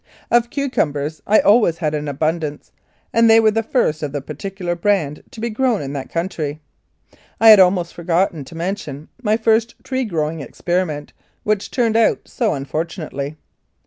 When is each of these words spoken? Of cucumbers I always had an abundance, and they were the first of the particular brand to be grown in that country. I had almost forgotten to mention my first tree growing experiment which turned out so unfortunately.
Of 0.31 0.49
cucumbers 0.49 1.21
I 1.27 1.41
always 1.41 1.77
had 1.77 1.93
an 1.93 2.07
abundance, 2.07 2.71
and 3.13 3.29
they 3.29 3.39
were 3.39 3.51
the 3.51 3.61
first 3.61 4.01
of 4.01 4.11
the 4.13 4.19
particular 4.21 4.73
brand 4.75 5.21
to 5.29 5.39
be 5.39 5.51
grown 5.51 5.79
in 5.79 5.93
that 5.93 6.09
country. 6.09 6.59
I 7.39 7.49
had 7.49 7.59
almost 7.59 7.93
forgotten 7.93 8.43
to 8.45 8.55
mention 8.55 9.09
my 9.21 9.37
first 9.37 9.75
tree 9.83 10.05
growing 10.05 10.39
experiment 10.41 11.13
which 11.43 11.69
turned 11.69 11.97
out 11.97 12.21
so 12.25 12.55
unfortunately. 12.55 13.37